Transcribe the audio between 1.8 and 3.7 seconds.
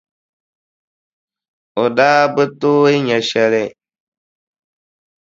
O daa bi tooi nya shɛli.